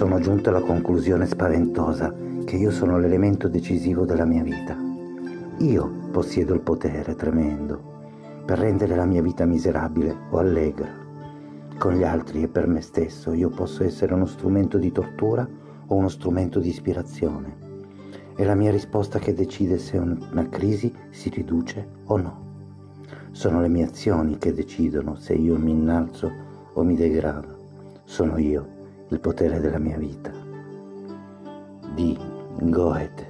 [0.00, 2.14] sono giunto alla conclusione spaventosa
[2.46, 4.74] che io sono l'elemento decisivo della mia vita.
[5.58, 10.88] Io possiedo il potere tremendo per rendere la mia vita miserabile o allegra.
[11.76, 15.46] Con gli altri e per me stesso io posso essere uno strumento di tortura
[15.88, 17.54] o uno strumento di ispirazione.
[18.34, 22.44] È la mia risposta che decide se una crisi si riduce o no.
[23.32, 26.32] Sono le mie azioni che decidono se io mi innalzo
[26.72, 27.58] o mi degrado.
[28.04, 28.78] Sono io
[29.10, 30.30] il potere della mia vita.
[31.94, 32.16] Di
[32.60, 33.29] Goethe.